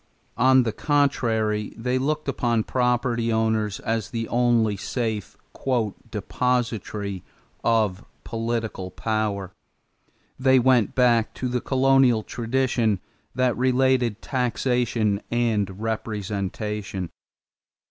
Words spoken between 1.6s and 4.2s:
they looked upon property owners as